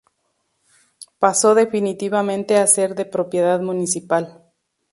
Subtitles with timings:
[1.19, 4.41] Pasó definitivamente a ser de propiedad municipal.